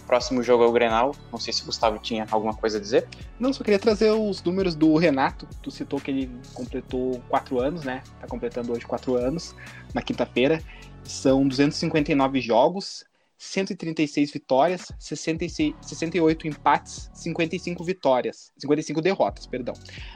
[0.08, 1.16] Próximo jogo é o Grenal.
[1.32, 3.08] Não sei se o Gustavo tinha alguma coisa a dizer.
[3.40, 5.48] Não, só queria trazer os números do Renato.
[5.62, 8.04] Tu citou que ele completou quatro anos, né?
[8.20, 9.56] Tá completando hoje quatro anos,
[9.94, 10.62] na quinta-feira.
[11.04, 13.06] São 259 jogos,
[13.42, 19.74] 136 vitórias, 66, 68 empates, 55 vitórias, 55 derrotas, perdão.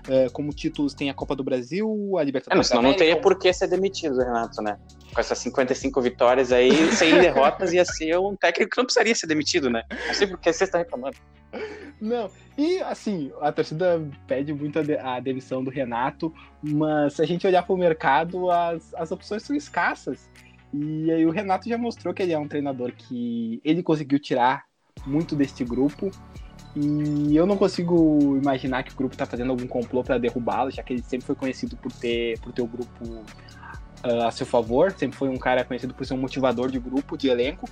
[0.08, 2.68] Uh, como títulos tem a Copa do Brasil, a Libertadores.
[2.68, 4.78] É, senão não teria por que ser demitido, Renato, né?
[5.12, 9.26] Com essas 55 vitórias aí, sem derrotas, ia ser um técnico que não precisaria ser
[9.26, 9.82] demitido, né?
[10.06, 11.18] Não sei por que você está reclamando.
[12.00, 17.48] Não, e assim, a torcida pede muito a, demissão do Renato, mas se a gente
[17.48, 20.30] olhar para o mercado, as, as opções são escassas.
[20.74, 24.66] E aí o Renato já mostrou que ele é um treinador que ele conseguiu tirar
[25.06, 26.12] muito deste grupo.
[26.76, 30.84] E eu não consigo imaginar que o grupo está fazendo algum complô para derrubá-lo, já
[30.84, 34.92] que ele sempre foi conhecido por ter, por ter o grupo uh, a seu favor,
[34.92, 37.70] sempre foi um cara conhecido por ser um motivador de grupo, de elenco.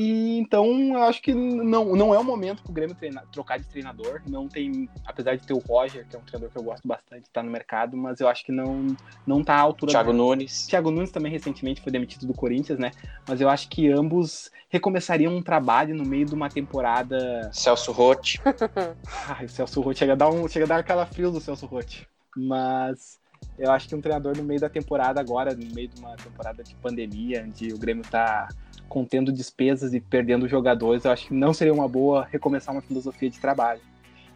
[0.00, 3.58] E então eu acho que não, não é o momento para o Grêmio treinar, trocar
[3.58, 4.22] de treinador.
[4.28, 7.24] Não tem, apesar de ter o Roger, que é um treinador que eu gosto bastante,
[7.24, 9.90] está no mercado, mas eu acho que não não tá à altura.
[9.90, 10.18] Thiago do...
[10.18, 10.68] Nunes.
[10.68, 12.92] Thiago Nunes também recentemente foi demitido do Corinthians, né?
[13.26, 17.50] Mas eu acho que ambos recomeçariam um trabalho no meio de uma temporada.
[17.52, 18.40] Celso Rotti.
[19.26, 21.66] Ai, o Celso Rotti chega a dar um, chega a dar aquela frio do Celso
[21.66, 22.06] Rotti.
[22.36, 23.18] Mas
[23.58, 26.62] eu acho que um treinador no meio da temporada agora, no meio de uma temporada
[26.62, 28.48] de pandemia, onde o Grêmio tá
[28.88, 33.28] contendo despesas e perdendo jogadores, eu acho que não seria uma boa recomeçar uma filosofia
[33.28, 33.80] de trabalho.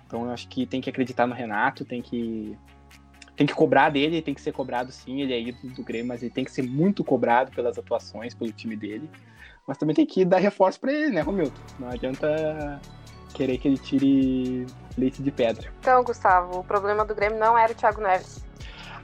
[0.06, 2.56] Então eu acho que tem que acreditar no Renato, tem que
[3.34, 6.22] tem que cobrar dele, tem que ser cobrado sim, ele é ídolo do Grêmio, mas
[6.22, 9.08] ele tem que ser muito cobrado pelas atuações, pelo time dele.
[9.66, 11.60] Mas também tem que dar reforço para ele, né, Romilton?
[11.78, 12.80] Não adianta
[13.32, 14.66] querer que ele tire
[14.98, 15.72] leite de pedra.
[15.80, 18.44] Então, Gustavo, o problema do Grêmio não era o Thiago Neves.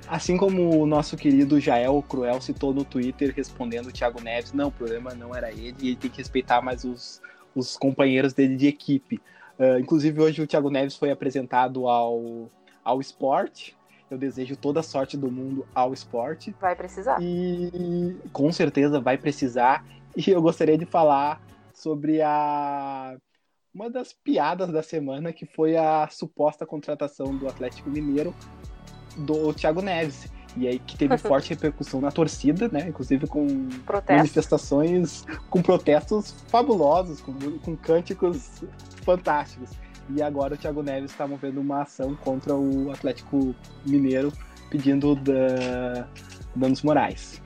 [0.09, 4.69] Assim como o nosso querido Jael Cruel citou no Twitter respondendo o Thiago Neves, não,
[4.69, 7.21] o problema não era ele, e ele tem que respeitar mais os,
[7.55, 9.21] os companheiros dele de equipe.
[9.59, 12.49] Uh, inclusive, hoje o Thiago Neves foi apresentado ao,
[12.83, 13.77] ao esporte.
[14.11, 16.55] Eu desejo toda a sorte do mundo ao esporte.
[16.59, 17.19] Vai precisar.
[17.21, 19.85] E com certeza vai precisar.
[20.17, 21.43] E eu gostaria de falar
[21.75, 23.17] sobre a
[23.75, 28.35] uma das piadas da semana, que foi a suposta contratação do Atlético Mineiro
[29.19, 30.29] do Thiago Neves.
[30.57, 32.89] E aí que teve forte repercussão na torcida, né?
[32.89, 34.13] Inclusive com Protesto.
[34.13, 38.63] manifestações, com protestos fabulosos, com, com cânticos
[39.05, 39.71] fantásticos.
[40.11, 43.55] E agora o Thiago Neves está movendo uma ação contra o Atlético
[43.85, 44.33] Mineiro,
[44.71, 46.09] pedindo da,
[46.57, 47.43] danos morais.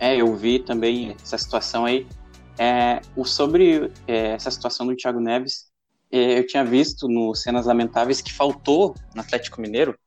[0.00, 2.06] É, eu vi também essa situação aí.
[2.58, 5.67] É, o, sobre é, essa situação do Thiago Neves,
[6.10, 9.98] eu tinha visto no Cenas Lamentáveis que faltou no Atlético Mineiro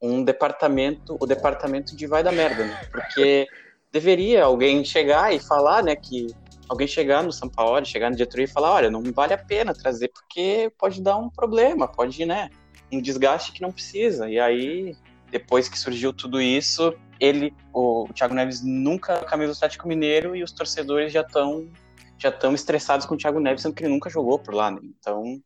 [0.00, 2.80] um departamento, o departamento de vai da merda, né?
[2.92, 3.46] Porque
[3.90, 6.26] deveria alguém chegar e falar, né, que
[6.68, 9.72] alguém chegar no São Paulo, chegar no diretoria e falar, olha, não vale a pena
[9.72, 12.50] trazer porque pode dar um problema, pode, né,
[12.92, 14.28] um desgaste que não precisa.
[14.28, 14.94] E aí,
[15.30, 20.42] depois que surgiu tudo isso, ele, o, Thiago Neves nunca camisa do Atlético Mineiro e
[20.42, 21.68] os torcedores já estão
[22.18, 24.80] já estão estressados com o Thiago Neves, sendo que ele nunca jogou por lá, né?
[24.82, 25.40] Então,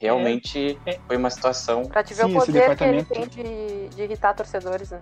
[0.00, 1.00] realmente é, é.
[1.06, 1.84] foi uma situação.
[1.84, 3.12] Pra te ver Sim, o poder departamento...
[3.12, 5.00] que ele tem de, de irritar torcedores, né?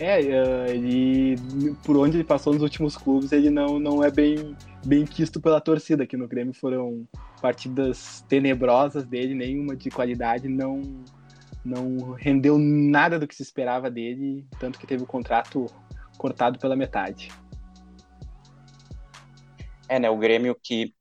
[0.00, 1.36] É, uh, ele
[1.84, 5.60] por onde ele passou nos últimos clubes, ele não, não é bem, bem quisto pela
[5.60, 6.02] torcida.
[6.02, 7.06] Aqui no Grêmio foram
[7.40, 11.04] partidas tenebrosas dele, nenhuma de qualidade, não
[11.64, 15.66] não rendeu nada do que se esperava dele, tanto que teve o contrato
[16.18, 17.32] cortado pela metade.
[19.88, 20.10] É, né?
[20.10, 20.94] O Grêmio que,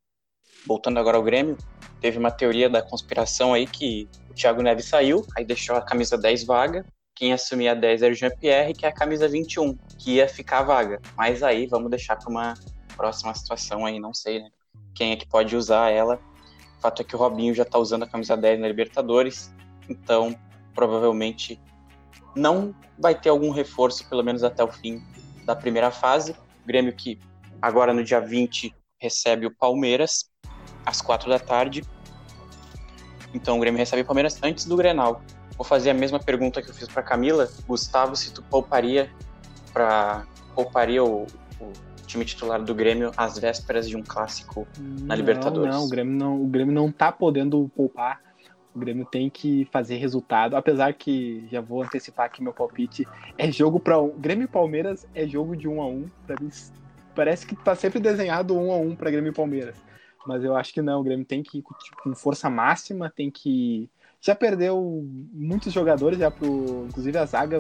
[0.66, 1.58] voltando agora ao Grêmio,
[2.02, 6.18] teve uma teoria da conspiração aí que o Thiago Neves saiu, aí deixou a camisa
[6.18, 6.86] 10 vaga.
[7.16, 10.64] Quem assumia a 10 era o Jean-Pierre, que é a camisa 21, que ia ficar
[10.64, 11.00] vaga.
[11.16, 12.54] Mas aí vamos deixar para uma
[12.98, 14.50] próxima situação aí, não sei, né?
[14.96, 16.20] Quem é que pode usar ela.
[16.78, 19.54] O fato é que o Robinho já tá usando a camisa 10 na Libertadores,
[19.88, 20.36] então
[20.74, 21.60] provavelmente
[22.36, 25.02] não vai ter algum reforço, pelo menos até o fim
[25.46, 26.32] da primeira fase.
[26.32, 27.20] O Grêmio que
[27.64, 30.30] agora no dia 20 recebe o Palmeiras
[30.86, 31.82] às 4 da tarde.
[33.34, 35.22] Então o Grêmio recebe o Palmeiras antes do Grenal.
[35.58, 37.50] Vou fazer a mesma pergunta que eu fiz para Camila.
[37.66, 39.10] Gustavo, se tu pouparia
[39.72, 41.24] para pouparia o,
[41.60, 41.72] o,
[42.06, 45.74] time titular do Grêmio às vésperas de um clássico na Não, Libertadores?
[45.74, 48.22] Não, o Grêmio não, o Grêmio não tá podendo poupar.
[48.76, 53.08] O Grêmio tem que fazer resultado, apesar que já vou antecipar aqui meu palpite.
[53.38, 54.10] É jogo para um.
[54.10, 56.08] Grêmio e Palmeiras é jogo de um a um.
[56.28, 56.50] Pra mim,
[57.16, 59.76] parece que tá sempre desenhado um a um para Grêmio e Palmeiras.
[60.26, 63.10] Mas eu acho que não, o Grêmio tem que ir com, tipo, com força máxima,
[63.10, 63.90] tem que.
[64.22, 66.86] Já perdeu muitos jogadores, já pro.
[66.88, 67.58] Inclusive a zaga.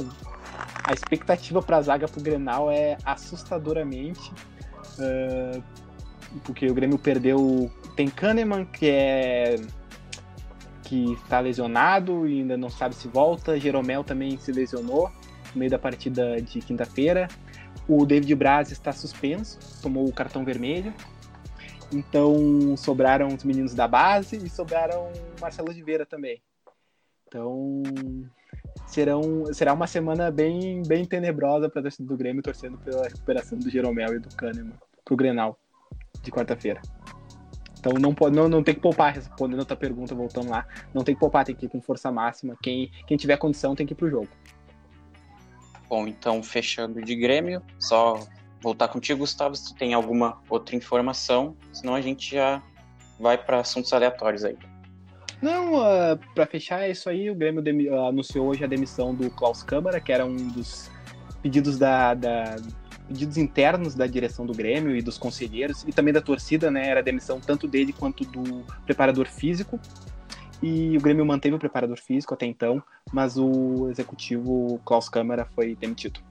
[0.86, 4.32] A expectativa para a zaga pro Grenal é assustadoramente.
[4.98, 5.64] Uh,
[6.44, 7.70] porque o Grêmio perdeu.
[7.96, 9.56] Tem Kahneman, que é.
[10.84, 13.60] que tá lesionado e ainda não sabe se volta.
[13.60, 15.12] Jeromel também se lesionou
[15.54, 17.28] no meio da partida de quinta-feira.
[17.88, 20.94] O David Braz está suspenso, tomou o cartão vermelho.
[21.92, 26.42] Então sobraram os meninos da base e sobraram o Marcelo Oliveira também.
[27.28, 27.84] Então
[28.88, 33.58] serão, será uma semana bem, bem tenebrosa para a torcida do Grêmio, torcendo pela recuperação
[33.58, 35.60] do Jeromel e do Kahneman pro Grenal
[36.22, 36.82] de quarta-feira.
[37.80, 40.66] Então não, não, não tem que poupar, respondendo a tua pergunta, voltando lá.
[40.94, 42.56] Não tem que poupar, tem que ir com força máxima.
[42.64, 44.30] Quem, quem tiver condição tem que ir pro jogo.
[45.94, 48.20] Bom, então fechando de Grêmio, só
[48.60, 52.64] voltar contigo, Gustavo, se tu tem alguma outra informação, senão a gente já
[53.20, 54.58] vai para assuntos aleatórios aí.
[55.40, 59.30] Não, uh, para fechar é isso aí, o Grêmio uh, anunciou hoje a demissão do
[59.30, 60.90] Klaus Câmara, que era um dos
[61.44, 62.56] pedidos da, da,
[63.08, 66.88] pedidos internos da direção do Grêmio e dos conselheiros e também da torcida, né?
[66.88, 69.80] Era a demissão tanto dele quanto do preparador físico.
[70.64, 75.76] E o Grêmio manteve o preparador físico até então, mas o executivo Klaus Câmara foi
[75.76, 76.22] demitido.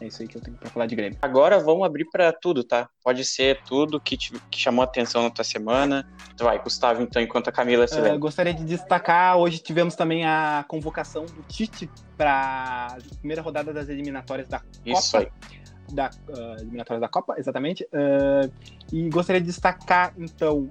[0.00, 1.18] É isso aí que eu tenho para falar de Grêmio.
[1.20, 2.88] Agora vamos abrir para tudo, tá?
[3.04, 6.10] Pode ser tudo que, te, que chamou a atenção na tua semana.
[6.38, 8.16] Vai, Gustavo, então, enquanto a Camila se lembra.
[8.16, 13.74] Uh, gostaria de destacar, hoje tivemos também a convocação do Tite para a primeira rodada
[13.74, 15.30] das eliminatórias da Isso Copa.
[15.36, 15.60] aí.
[15.92, 17.84] Da, uh, eliminatórias da Copa, exatamente.
[17.92, 18.50] Uh,
[18.90, 20.70] e gostaria de destacar, então,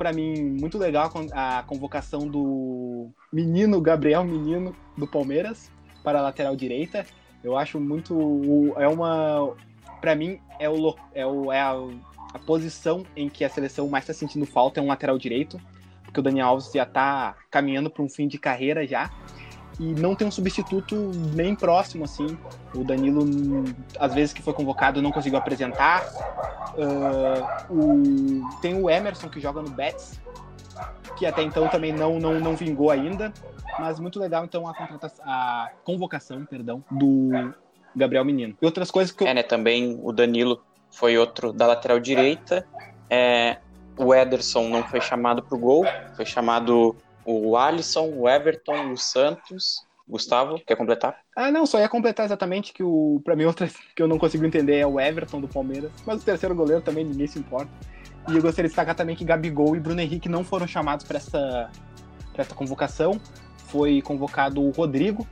[0.00, 5.70] para mim, muito legal a convocação do menino Gabriel Menino do Palmeiras
[6.02, 7.04] para a lateral direita.
[7.44, 8.72] Eu acho muito.
[8.78, 9.54] É uma.
[10.00, 11.74] Para mim, é, o, é, o, é a,
[12.32, 15.60] a, posição em que a seleção mais está sentindo falta é um lateral direito,
[16.02, 19.10] porque o Daniel Alves já está caminhando para um fim de carreira já.
[19.80, 22.36] E não tem um substituto nem próximo, assim.
[22.74, 23.24] O Danilo,
[23.98, 26.04] às vezes que foi convocado, não conseguiu apresentar.
[26.74, 30.20] Uh, o, tem o Emerson, que joga no Betis,
[31.16, 33.32] que até então também não, não, não vingou ainda.
[33.78, 34.74] Mas muito legal, então, a,
[35.24, 37.30] a convocação, perdão, do
[37.96, 38.54] Gabriel Menino.
[38.60, 39.28] E outras coisas que eu...
[39.28, 42.66] É, né, também o Danilo foi outro da lateral direita.
[43.08, 43.56] É,
[43.96, 46.94] o Ederson não foi chamado pro gol, foi chamado
[47.30, 49.88] o Alisson, o Everton, o Santos.
[50.08, 51.16] Gustavo, quer completar?
[51.36, 54.44] Ah, não, só ia completar exatamente que o para mim outra que eu não consigo
[54.44, 57.70] entender é o Everton do Palmeiras, mas o terceiro goleiro também ninguém se importa.
[58.28, 61.18] E eu gostaria de destacar também que Gabigol e Bruno Henrique não foram chamados para
[61.18, 61.70] essa
[62.32, 63.20] para essa convocação
[63.70, 65.26] foi convocado o Rodrigo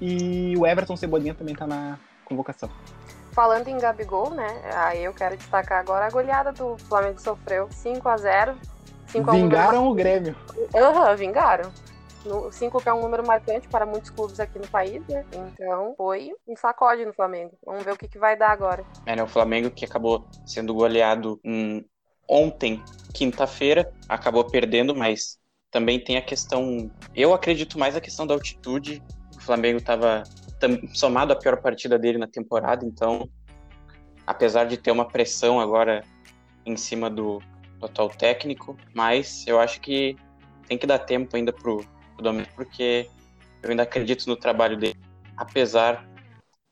[0.00, 2.70] e o Everton Cebolinha também tá na convocação.
[3.32, 4.62] Falando em Gabigol, né?
[4.74, 8.56] Aí eu quero destacar agora a goleada do Flamengo sofreu 5 a 0
[9.14, 10.36] 5 Vingaram a um o Grêmio.
[10.74, 11.70] Aham, uhum, vingaram.
[12.50, 15.24] 5 que é um número marcante para muitos clubes aqui no país, né?
[15.32, 17.56] Então foi um sacode no Flamengo.
[17.64, 18.84] Vamos ver o que, que vai dar agora.
[19.06, 19.22] É, né?
[19.22, 21.84] O Flamengo que acabou sendo goleado um,
[22.28, 25.38] ontem, quinta-feira, acabou perdendo, mas
[25.70, 26.90] também tem a questão.
[27.14, 29.00] Eu acredito mais a questão da altitude.
[29.36, 30.24] O Flamengo estava
[30.92, 33.28] somado à pior partida dele na temporada, então,
[34.26, 36.02] apesar de ter uma pressão agora
[36.64, 37.42] em cima do,
[37.84, 40.16] do atual técnico, mas eu acho que
[40.66, 43.08] tem que dar tempo ainda pro, pro Domenico, porque
[43.62, 44.98] eu ainda acredito no trabalho dele,
[45.36, 46.06] apesar.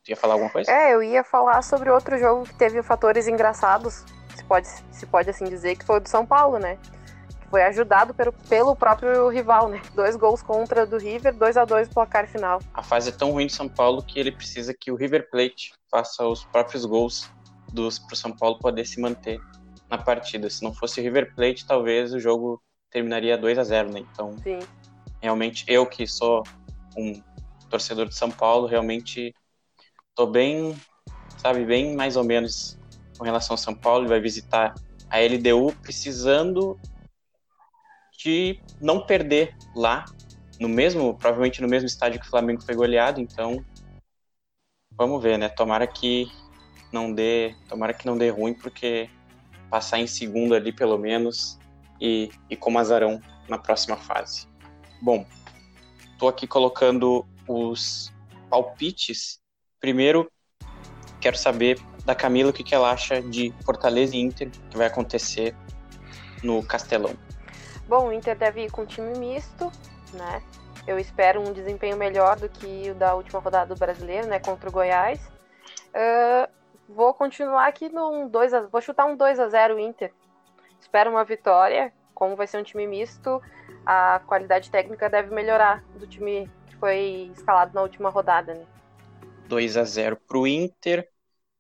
[0.04, 0.70] Tu ia falar alguma coisa?
[0.70, 5.30] É, eu ia falar sobre outro jogo que teve fatores engraçados, se pode, se pode
[5.30, 6.78] assim dizer, que foi o do São Paulo, né?
[7.48, 9.82] foi ajudado pelo, pelo próprio rival, né?
[9.94, 12.58] Dois gols contra do River, 2 a 2 placar final.
[12.72, 15.74] A fase é tão ruim do São Paulo que ele precisa que o River Plate
[15.90, 17.30] faça os próprios gols
[17.70, 19.38] dos pro São Paulo poder se manter
[19.92, 20.48] na partida.
[20.48, 24.00] Se não fosse River Plate, talvez o jogo terminaria 2 a 0 né?
[24.00, 24.58] Então, Sim.
[25.20, 26.42] realmente, eu que sou
[26.96, 27.22] um
[27.68, 29.34] torcedor de São Paulo, realmente
[30.14, 30.74] tô bem,
[31.36, 32.78] sabe, bem mais ou menos
[33.18, 34.04] com relação ao São Paulo.
[34.04, 34.74] Ele vai visitar
[35.10, 36.80] a LDU precisando
[38.16, 40.06] de não perder lá,
[40.58, 43.62] no mesmo, provavelmente no mesmo estádio que o Flamengo foi goleado, então
[44.92, 45.48] vamos ver, né?
[45.50, 46.30] Tomara que
[46.92, 49.10] não dê, tomara que não dê ruim, porque
[49.72, 51.58] passar em segundo ali pelo menos
[51.98, 54.46] e, e como azarão na próxima fase.
[55.00, 55.24] Bom,
[56.18, 58.12] tô aqui colocando os
[58.50, 59.40] palpites.
[59.80, 60.30] Primeiro,
[61.22, 64.88] quero saber da Camila o que, que ela acha de Fortaleza e Inter, que vai
[64.88, 65.56] acontecer
[66.42, 67.16] no Castelão.
[67.88, 69.72] Bom, o Inter deve ir com time misto,
[70.12, 70.42] né?
[70.86, 74.38] Eu espero um desempenho melhor do que o da última rodada do brasileiro, né?
[74.38, 75.18] Contra o Goiás.
[75.94, 76.61] Uh,
[76.92, 80.12] vou continuar aqui num 2 a, Vou chutar um 2 a 0 Inter.
[80.80, 81.92] Espero uma vitória.
[82.14, 83.42] Como vai ser um time misto,
[83.84, 88.64] a qualidade técnica deve melhorar do time que foi escalado na última rodada, né?
[89.48, 91.08] 2 a 0 pro Inter.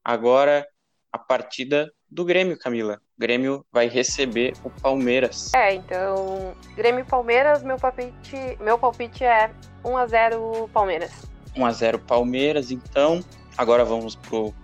[0.04, 0.66] Agora
[1.10, 3.00] a partida do Grêmio, Camila.
[3.16, 5.52] O Grêmio vai receber o Palmeiras.
[5.54, 9.50] É, então, Grêmio e Palmeiras, meu palpite, meu palpite é
[9.84, 11.10] 1 a 0 Palmeiras.
[11.56, 13.20] 1 a 0 Palmeiras, então.
[13.56, 14.54] Agora vamos pro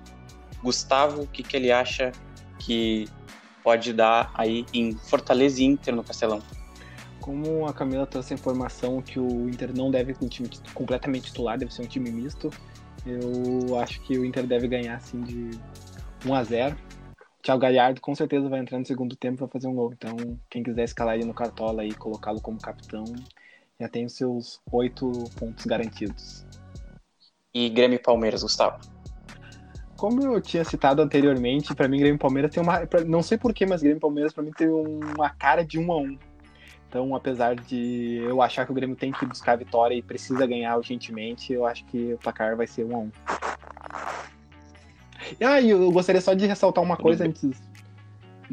[0.62, 2.12] Gustavo, o que, que ele acha
[2.58, 3.06] que
[3.62, 6.40] pode dar aí em Fortaleza e Inter no Castelão?
[7.20, 11.26] Como a Camila trouxe a informação que o Inter não deve com um time completamente
[11.26, 12.50] titular, deve ser um time misto,
[13.06, 15.50] eu acho que o Inter deve ganhar assim de
[16.26, 16.76] 1 a 0
[17.42, 19.92] Thiago Galhardo com certeza vai entrar no segundo tempo e vai fazer um gol.
[19.92, 20.16] Então,
[20.50, 23.04] quem quiser escalar ele no Cartola e colocá-lo como capitão,
[23.80, 26.44] já tem os seus oito pontos garantidos.
[27.54, 28.78] E Grêmio e Palmeiras, Gustavo?
[29.98, 33.66] Como eu tinha citado anteriormente, para mim Grêmio e Palmeiras tem uma, não sei porquê,
[33.66, 36.16] mas Grêmio e Palmeiras para mim tem uma cara de um a um.
[36.88, 40.46] Então, apesar de eu achar que o Grêmio tem que buscar a vitória e precisa
[40.46, 43.10] ganhar urgentemente, eu acho que o placar vai ser um a um.
[45.44, 47.60] Ah, e eu gostaria só de ressaltar uma coisa antes,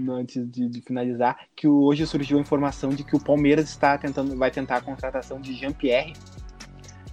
[0.09, 4.35] antes de, de, finalizar, que hoje surgiu a informação de que o Palmeiras está tentando,
[4.35, 6.13] vai tentar a contratação de Jean-Pierre.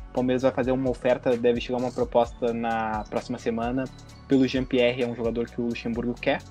[0.08, 3.84] O Palmeiras vai fazer uma oferta, deve chegar uma proposta na próxima semana
[4.32, 6.42] pelo Jean-Pierre, é um jogador que o Luxemburgo quer.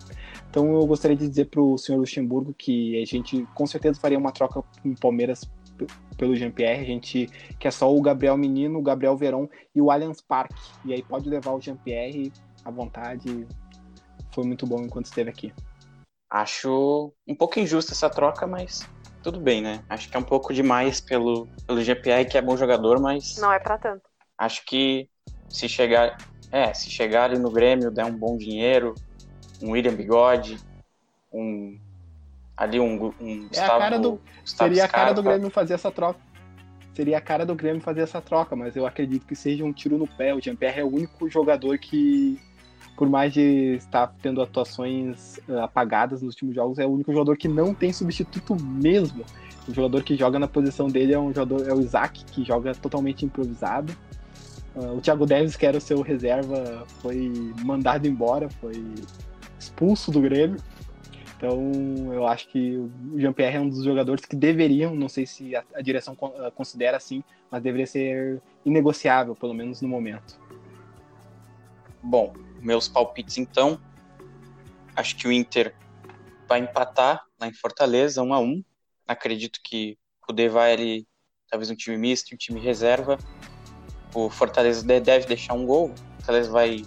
[0.51, 4.19] Então eu gostaria de dizer para o senhor Luxemburgo que a gente com certeza faria
[4.19, 5.49] uma troca com o Palmeiras
[6.15, 6.83] pelo Jean-Pierre.
[6.83, 10.53] A gente quer só o Gabriel Menino, o Gabriel Verão e o Allianz Parque.
[10.85, 12.31] E aí pode levar o Jean-Pierre
[12.63, 13.47] à vontade.
[14.31, 15.51] Foi muito bom enquanto esteve aqui.
[16.29, 18.87] Acho um pouco injusta essa troca, mas
[19.23, 19.83] tudo bem, né?
[19.89, 23.37] Acho que é um pouco demais pelo, pelo GPR, que é bom jogador, mas.
[23.37, 24.03] Não é para tanto.
[24.37, 25.09] Acho que
[25.49, 26.15] se chegar.
[26.51, 28.95] É, se chegar ali no Grêmio, der um bom dinheiro,
[29.61, 30.57] um William Bigode,
[31.31, 31.77] um.
[32.57, 33.13] Ali um.
[33.19, 36.19] um é Gustavo, a cara do, Gustavo seria a cara do Grêmio fazer essa troca.
[36.93, 39.97] Seria a cara do Grêmio fazer essa troca, mas eu acredito que seja um tiro
[39.97, 40.35] no pé.
[40.35, 42.37] O Jean-Pierre é o único jogador que
[43.01, 47.35] por mais de estar tendo atuações uh, apagadas nos últimos jogos, é o único jogador
[47.35, 49.25] que não tem substituto mesmo.
[49.67, 52.75] O jogador que joga na posição dele é um jogador é o Isaac, que joga
[52.75, 53.91] totalmente improvisado.
[54.75, 57.31] Uh, o Thiago Neves, que era o seu reserva, foi
[57.63, 58.73] mandado embora, foi
[59.59, 60.57] expulso do Grêmio.
[61.35, 61.71] Então,
[62.13, 65.63] eu acho que o Jean-Pierre é um dos jogadores que deveriam, não sei se a,
[65.73, 66.15] a direção
[66.55, 70.39] considera assim, mas deveria ser inegociável, pelo menos no momento.
[72.01, 73.79] Bom, meus palpites então.
[74.95, 75.73] Acho que o Inter
[76.47, 78.63] vai empatar lá em Fortaleza, 1 a 1
[79.07, 79.97] Acredito que
[80.29, 81.07] o D vai ali,
[81.49, 83.17] talvez um time misto, um time reserva.
[84.13, 85.91] O Fortaleza deve deixar um gol.
[85.91, 86.85] O Fortaleza vai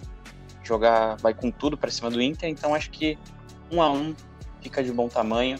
[0.63, 3.17] jogar, vai com tudo para cima do Inter, então acho que
[3.71, 4.15] 1 a 1
[4.61, 5.59] fica de bom tamanho.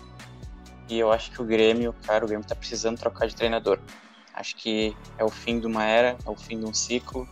[0.88, 3.80] E eu acho que o Grêmio, cara, o Grêmio tá precisando trocar de treinador.
[4.34, 7.28] Acho que é o fim de uma era, é o fim de um ciclo.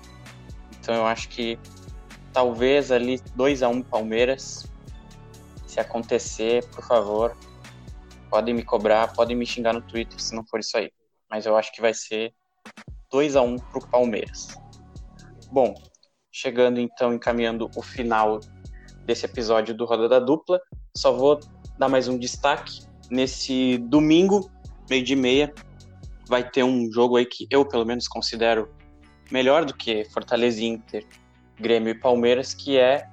[0.80, 1.60] Então eu acho que
[2.32, 4.72] talvez ali 2 a 1 Palmeiras.
[5.68, 7.36] Se acontecer, por favor,
[8.30, 10.92] podem me cobrar, podem me xingar no Twitter se não for isso aí.
[11.30, 12.34] Mas eu acho que vai ser
[13.14, 14.60] 2 a 1 pro Palmeiras.
[15.52, 15.76] Bom,
[16.32, 18.40] chegando então encaminhando o final
[19.06, 20.60] desse episódio do Roda da Dupla,
[20.98, 21.40] só vou
[21.78, 22.82] dar mais um destaque.
[23.12, 24.50] Nesse domingo,
[24.90, 25.54] meio de meia,
[26.28, 28.74] vai ter um jogo aí que eu pelo menos considero
[29.30, 31.06] melhor do que Fortaleza Inter
[31.60, 33.08] Grêmio e Palmeiras, que é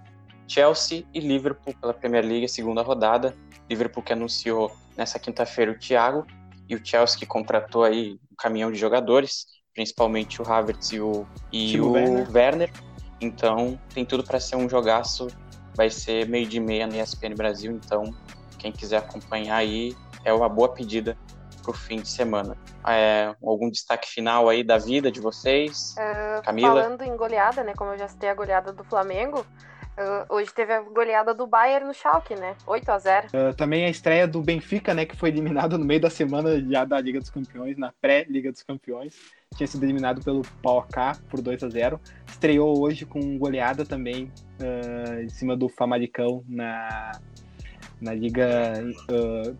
[0.48, 3.36] Chelsea e Liverpool pela Premier League, segunda rodada.
[3.68, 6.26] Liverpool que anunciou nessa quinta-feira o Thiago
[6.70, 11.26] e o Chelsea que contratou aí um caminhão de jogadores, principalmente o Havertz e o,
[11.52, 12.30] e o Werner.
[12.30, 12.72] Werner.
[13.20, 15.28] Então tem tudo para ser um jogaço.
[15.76, 18.14] Vai ser meio de meia no ESPN Brasil, então
[18.58, 21.16] Quem quiser acompanhar aí é uma boa pedida
[21.62, 22.56] para o fim de semana.
[22.86, 25.94] É, algum destaque final aí da vida de vocês?
[25.98, 26.82] Uh, Camila?
[26.82, 27.74] Falando em goleada, né?
[27.74, 29.46] Como eu já citei a goleada do Flamengo,
[30.28, 32.56] hoje teve a goleada do Bayern no Schalke, né?
[32.66, 35.04] 8 a 0 uh, Também a estreia do Benfica, né?
[35.04, 38.62] Que foi eliminado no meio da semana já da Liga dos Campeões, na pré-Liga dos
[38.62, 39.14] Campeões.
[39.56, 44.32] Tinha sido eliminado pelo PAOK por 2 a 0 Estreou hoje com goleada também
[45.20, 47.12] em cima do Famalicão na,
[48.00, 48.74] na Liga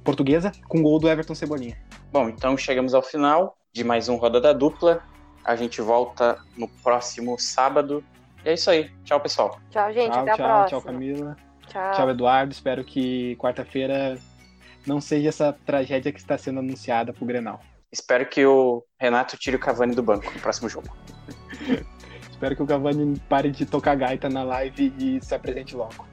[0.04, 1.76] Portuguesa, com gol do Everton Cebolinha.
[2.12, 5.02] Bom, então chegamos ao final de mais um Roda da Dupla.
[5.44, 8.04] A gente volta no próximo sábado.
[8.44, 8.90] E é isso aí.
[9.04, 9.60] Tchau, pessoal.
[9.70, 10.12] Tchau, gente.
[10.12, 10.68] Tchau, até a tchau, próxima.
[10.68, 11.36] tchau, Camila.
[11.66, 11.92] Tchau.
[11.92, 12.52] Tchau, Eduardo.
[12.52, 14.18] Espero que quarta-feira
[14.86, 17.60] não seja essa tragédia que está sendo anunciada pro Grenal.
[17.92, 20.88] Espero que o Renato tire o Cavani do banco no próximo jogo.
[22.30, 26.09] Espero que o Cavani pare de tocar gaita na live e se apresente logo.